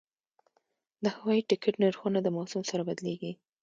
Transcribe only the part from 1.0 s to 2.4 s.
د هوایي ټکټ نرخونه د